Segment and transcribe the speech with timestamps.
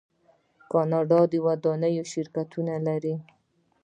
[0.71, 3.15] کاناډا د ودانیو شرکتونه لري.